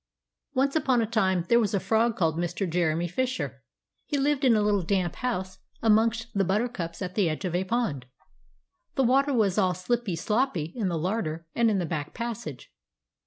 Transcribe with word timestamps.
Once 0.55 0.75
upon 0.75 0.99
a 0.99 1.05
time 1.05 1.45
there 1.47 1.59
was 1.59 1.75
a 1.75 1.79
frog 1.79 2.17
called 2.17 2.35
Mr. 2.35 2.67
Jeremy 2.67 3.07
Fisher; 3.07 3.61
he 4.07 4.17
lived 4.17 4.43
in 4.43 4.55
a 4.55 4.61
little 4.63 4.81
damp 4.81 5.17
house 5.17 5.59
amongst 5.79 6.33
the 6.33 6.43
buttercups 6.43 7.03
at 7.03 7.13
the 7.13 7.29
edge 7.29 7.45
of 7.45 7.53
a 7.53 7.63
pond. 7.63 8.07
The 8.95 9.03
water 9.03 9.31
was 9.31 9.59
all 9.59 9.75
slippy 9.75 10.15
sloppy 10.15 10.73
in 10.75 10.87
the 10.87 10.97
larder 10.97 11.45
and 11.53 11.69
in 11.69 11.77
the 11.77 11.85
back 11.85 12.15
passage. 12.15 12.73